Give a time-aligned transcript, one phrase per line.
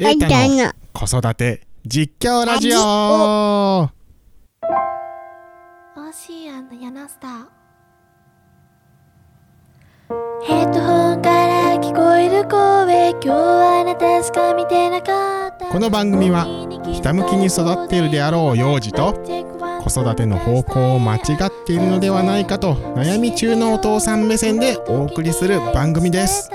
[0.00, 2.74] エータのの子育て実況ラジオ。
[2.76, 3.90] ラ
[5.96, 7.46] オシアンのヤナスター。
[10.46, 15.66] ヘッドホンから聞こえる声今日はあなたしか見てなかった。
[15.66, 16.44] この番組は
[16.92, 19.14] ひたむきに育っているであろう幼児と
[19.82, 26.52] 子育ての方向を間違っているのではないかと悩み中のお父さん目線でお送りする番組です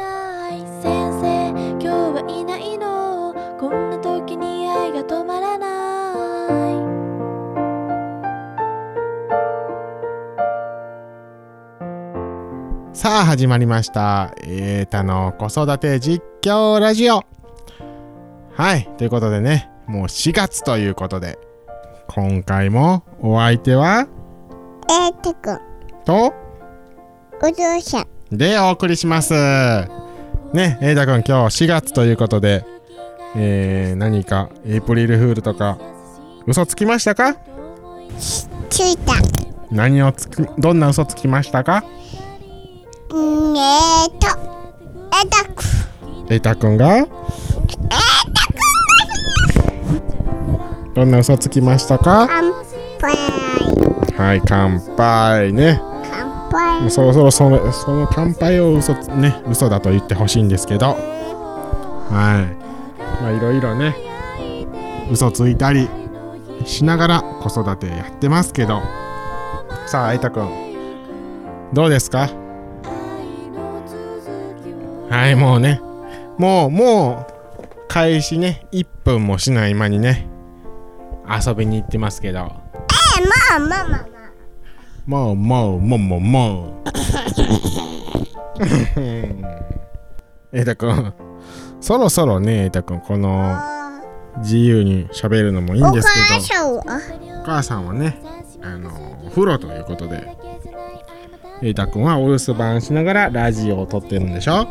[12.94, 14.36] さあ始まりました。
[14.44, 17.24] エータの子育て実況ラジオ。
[18.54, 21.40] はいということでねもう4月ということで
[22.08, 24.08] 今回もお相手は？
[24.92, 25.60] エータくん
[26.06, 26.36] と？
[27.42, 28.38] お父さん。
[28.38, 29.34] でお送りします。
[29.34, 32.64] ねえーたくん今日4月ということで
[33.36, 35.80] えー、何かエイプリルフールとか
[36.46, 37.36] 嘘つきましたか？
[38.70, 39.14] ついた。
[39.72, 41.84] 何をつくどんな嘘つきましたか？
[43.14, 44.28] うんえーと
[45.16, 45.66] エータくん
[46.30, 47.06] えーたくんが。
[50.96, 52.28] どんな嘘つきましたか？
[52.28, 52.52] 乾
[53.00, 53.16] 杯。
[54.18, 55.80] はい乾杯ね。
[56.10, 60.88] 乾もう杯そろそろそのその乾杯を嘘つね嘘だと言ってほしいんですけど。
[60.90, 62.64] はい。
[63.22, 63.96] まあいろいろね
[65.12, 65.88] 嘘ついたり
[66.66, 68.82] しながら子育てやってますけど。
[69.86, 70.50] さああいたくん。
[71.74, 72.30] どうですか？
[75.14, 75.80] はい、もうね、
[76.40, 77.34] もう、もう、
[77.88, 80.28] 開始ね、1分もしない間にね、
[81.30, 82.40] 遊びに行ってますけど。
[82.40, 83.60] えー、
[85.08, 85.78] もう、もう、もう。
[85.78, 86.90] もう、もう、もう、もう、もう。
[90.52, 91.14] えたくん、
[91.80, 93.56] そろそろね、えたくん、この、
[94.40, 96.08] 自由に喋るのもいいんです
[96.48, 96.82] けど、お
[97.46, 98.18] 母さんはね、
[98.64, 98.90] あの、
[99.28, 100.28] お風呂ということで、
[101.62, 104.68] えいたくんはお留守番しながらラジオを撮ってるんでしょ？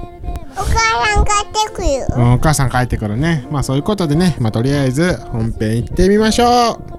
[0.78, 3.46] さん買ってくるうんお母さん帰ってくるね。
[3.50, 4.36] まあそういうことでね。
[4.40, 6.92] まあとりあえず本編行ってみましょう。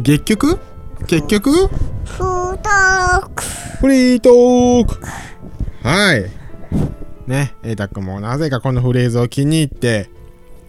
[0.00, 0.58] 結局？
[1.06, 1.50] 結局？
[2.06, 3.42] フードーク
[3.80, 5.00] フリートーク
[5.82, 6.24] はい。
[7.26, 10.08] ね、えーたくんもなぜかこのフレーズを気に入って、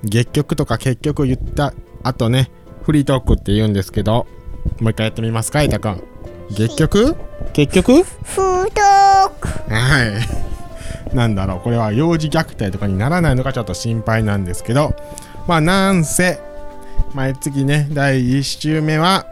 [0.09, 2.51] 結局とか結局言った後ね、
[2.83, 4.27] フリートークって言うんですけど、
[4.79, 6.03] もう一回やってみますか、えーたくん。
[6.55, 7.15] 結局？
[7.53, 8.03] 結局？
[8.03, 10.11] フードークはい。
[11.15, 14.95] なんだろう、これは幼児虐待とかにならないのかちょっと心配なんですけど、
[15.47, 16.39] まあなんせ、
[17.15, 19.25] 毎月ね、第1週目は、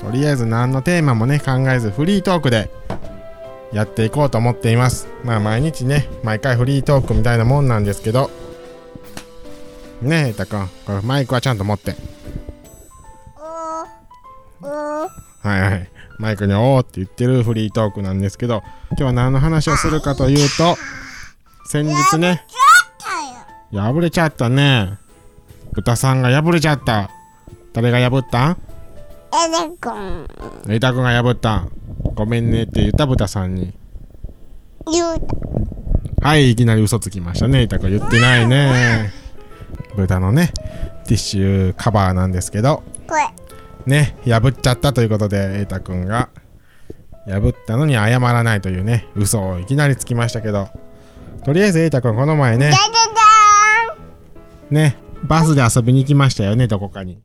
[0.00, 2.70] とりあえず何のテーマもね、考えずフリートークで
[3.72, 5.08] やっていこうと思っています。
[5.24, 8.30] まあ毎日ね、毎回フリートークみたいなもんなんですけど、
[10.00, 11.96] ねえ、たくん、これマイクはちゃんと持って。
[14.62, 15.08] は
[15.44, 15.90] いはい。
[16.18, 20.76] マイクにおーって言ってるフリートークなんですけど、今日は何の話をするかというと、
[21.66, 22.44] 先日ね、
[23.72, 24.98] 破れちゃったね。
[25.72, 27.10] 豚さんが破れちゃった。
[27.72, 28.50] 誰が破った？
[28.50, 28.56] ん
[29.30, 31.72] エータくんエイタくんが破ったん。
[32.14, 33.74] ごめんねって言った豚さんに。
[34.90, 35.16] 言う
[36.20, 37.60] はい、いきなり嘘つきましたね。
[37.60, 39.12] エイタくん言ってないね。
[39.96, 40.52] 豚のね、
[41.04, 43.28] ティッシュカバーなんですけど、これ
[43.86, 46.28] ね、破っちゃったということで、エイタくんが
[47.26, 50.68] 破ったのに謝らないというね、嘘をいきなりつきましたけど、
[51.44, 52.78] とりあえずエイタくんこの前ねダ、ダ
[53.92, 53.96] ダ
[54.70, 57.20] ね、バスで遊びに行きましたよね、どこかに。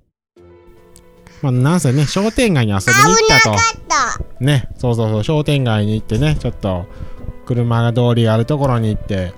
[1.44, 4.44] まあ、なんせね、商店街に遊びに行ったと。
[4.44, 6.86] ね、そうそうそう、商店街に行ってね、ちょっと、
[7.46, 9.34] 車が通りがあるところに行って、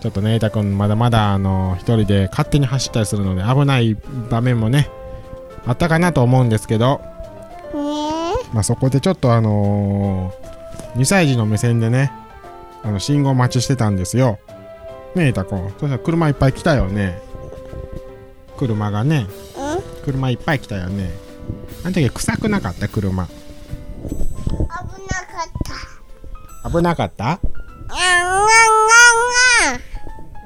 [0.00, 3.96] ちょっとね、エイタ君、まだまだ、あの、一人で勝手に走ったりするので、危ない
[4.28, 4.90] 場面もね、
[5.66, 7.00] あったかなと思うんですけど、
[7.72, 7.82] ね
[8.52, 12.10] まあ、そこでちょっと、あのー、2歳児の目線でね、
[12.82, 14.40] あの信号待ちしてたんですよ。
[15.14, 17.20] ねえ、エイタ君、そしたら車いっぱい来たよね。
[18.56, 19.26] 車がね、
[20.04, 21.25] 車いっぱい来たよね。
[21.86, 22.88] あの時臭くなかった？
[22.88, 23.26] 車。
[23.26, 23.38] 危な
[24.74, 24.82] か
[25.44, 25.52] っ
[26.64, 27.28] た危なかった？
[27.30, 27.38] あん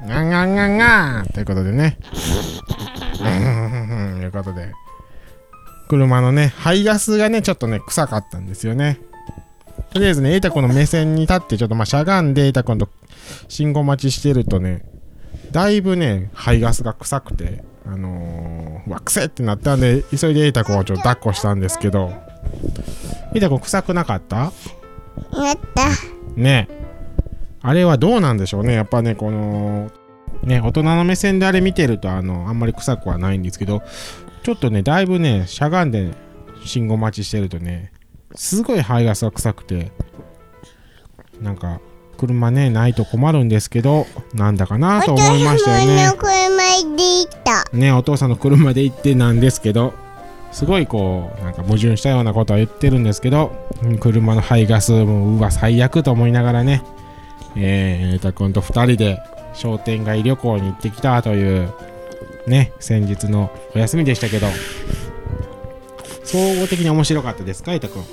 [0.07, 1.97] がんがんがんガンガンガンガンということでね。
[3.17, 4.73] ということで。
[5.89, 9.01] 車のね、排ガスがね、ちょっとね、臭かったんですよね。
[9.95, 12.89] とりあえずね、エイタ君の目線に立って、ちょっとまあしゃがんで、エイタ君と
[13.49, 14.85] 信号待ちしてるとね、
[15.53, 22.13] だいぶね、排ガスが臭くて、あのー、うわ、くせってなったんで、急いでエイタ君をちょっと抱っこしたんですけど、
[23.35, 24.53] エイタ君臭くなかった？
[25.33, 25.89] なった。
[26.37, 26.69] ね。
[27.63, 28.75] あれはどうなんでしょうね。
[28.75, 29.91] やっぱねこの
[30.43, 33.83] ね大人の目線であれ見てるとあのあんまり臭くはないんですけど
[34.43, 36.15] ちょっとねだいぶねしゃがんで
[36.65, 37.93] 信号待ちしてるとね
[38.35, 39.93] すごい排ガスが臭くて
[41.43, 41.81] なんか
[42.17, 46.07] 車ねないと困るんですけどなんだかなと思いましたよね
[47.73, 49.95] ねお父さんの車で行ってなんですけど
[50.53, 53.53] すごいこうなんか矛盾したようなことは言ってるんですけど
[53.83, 56.83] うん車の排ガスもうわ最悪と思いながらね
[57.57, 59.19] えー、たくんと2人で
[59.55, 61.73] 商店街旅行に行ってきたという
[62.47, 64.47] ね先日のお休みでしたけど
[66.25, 68.05] 総合的に面白かったですかいたくん？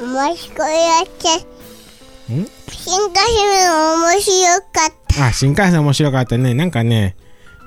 [0.00, 2.46] 面白いやつん？
[2.70, 6.54] 新幹線面白かっあ新幹線面白かったね。
[6.54, 7.16] なんかね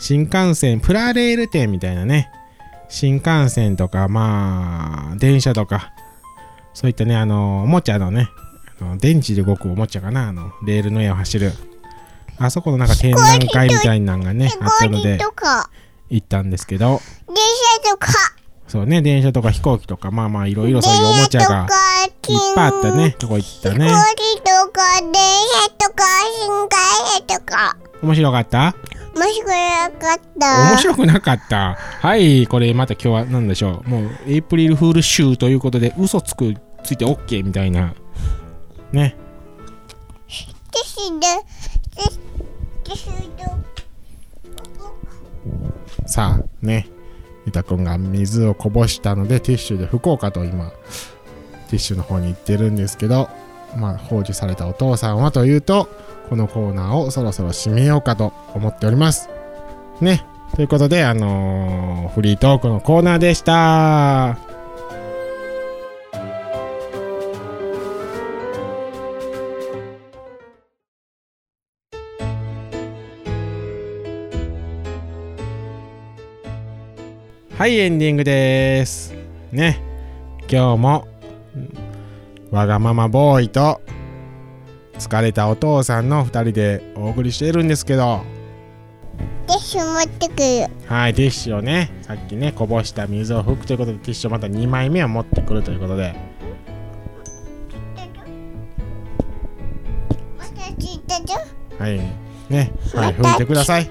[0.01, 2.31] 新幹線プラレール店みたいなね。
[2.89, 5.94] 新幹線とかまあ電車とか。
[6.74, 8.27] そういったねあのおもちゃのね。
[8.81, 10.30] あの電池で動くおもちゃかな。
[10.30, 11.53] あのレールの上を走る。
[12.39, 15.19] あそこのなんか展覧会みたいなのがねたあったので
[16.09, 17.00] 行ったんですけど。
[17.27, 17.36] 電
[17.83, 18.07] 車とか。
[18.68, 22.12] そうね電車とか飛行機とかまあまあいろいろそういうおもちゃがいっ
[22.56, 23.12] ぱいあったね。
[23.12, 23.88] とこ行ったね。
[23.88, 26.04] 飛行機とか電車とか
[26.42, 26.75] 新幹
[27.27, 27.77] 線とか。
[28.01, 28.75] 面白かった？
[29.15, 30.69] 面白かった。
[30.71, 31.75] 面白くなかった。
[31.75, 33.89] はいこれまた今日は何でしょう。
[33.89, 36.53] もうエイプリルフール週ということで嘘つく
[36.83, 37.93] ついて OK みたいな。
[38.91, 39.15] ね。
[46.05, 46.87] さあね。
[47.45, 53.29] ゆたくんが水をこぼしたのでティッシュで拭こうかと今ティッシュの方に行ってるんですけど
[53.77, 55.89] まあ放置されたお父さんはというと
[56.29, 59.29] このコーナーをそろそろ締めようかと思っております。
[60.00, 60.25] ね。
[60.56, 64.38] ということであのーフリートークのコーナーでした。
[77.57, 79.13] はいエンディングです。
[79.51, 79.83] ね。
[80.50, 81.10] 今日も
[82.51, 83.81] わがままボーイと
[84.95, 88.21] 疲れたお父さんの2人でお送りしているんですけど。
[89.48, 90.68] ティッシュ持ってくる。
[90.86, 96.13] はいティッシュをねさっきねこぼした水を拭くということでティッシュをまた2枚目を持ってくるということで。
[101.80, 101.97] はい
[102.50, 103.89] ねはい拭いてください。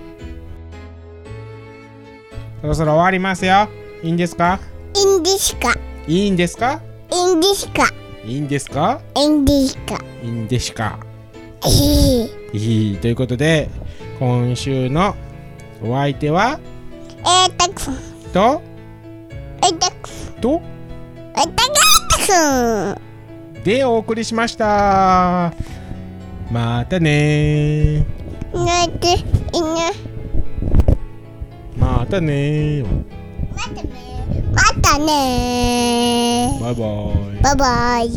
[2.61, 3.69] そろそろ終わりますよ。
[4.03, 4.61] いいんですか？
[4.95, 5.73] インディシカ
[6.07, 6.83] いいんですか？
[7.11, 7.85] インディシカ
[8.25, 9.01] いいんですか？
[9.17, 10.99] インディシカいいんですか？
[11.65, 12.97] えーいい。
[12.99, 13.69] ということで
[14.19, 15.15] 今週の
[15.83, 16.61] お相手は？
[17.21, 17.97] えーたくん
[18.33, 18.63] と？
[19.63, 20.61] えーたくんと？
[21.37, 22.99] えーたく
[23.59, 25.53] んでお送りしました。
[26.51, 28.05] またね。
[31.77, 32.83] またね
[34.91, 36.87] ねまたねバイバ
[37.41, 38.11] イバイバイ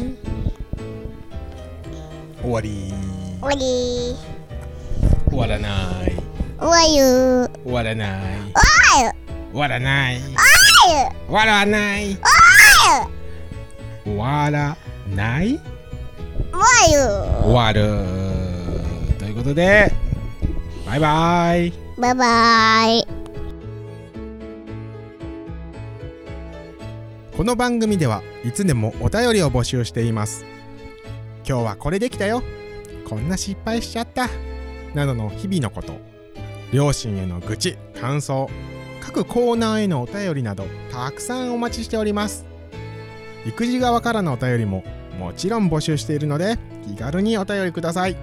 [2.41, 2.93] 終わり
[3.39, 4.15] 終わり
[5.29, 6.13] 終わらない
[6.59, 8.53] 終わる終わらない終
[9.03, 9.17] わる
[9.51, 10.39] 終わらない終わ
[11.09, 12.17] る終わらない
[14.05, 14.77] 終わら
[15.15, 15.59] ない
[16.51, 16.65] 終わ
[17.43, 17.81] 終わる
[19.19, 19.91] ということで
[20.85, 23.22] バイバイるバイバイ
[27.35, 30.45] この番組ではいつでもお便りを募集しています。
[31.47, 32.43] 今日はこれできたよ。
[33.09, 34.29] こんな失敗しちゃった。
[34.93, 35.93] などの日々のこと。
[36.71, 38.51] 両親への愚痴感想。
[39.01, 42.45] 各コーナーへのお便りなどたくさんお待ちしております。
[43.47, 44.83] 育児側からのお便りも
[45.17, 48.15] もちろん募集しているので気軽にお便りください。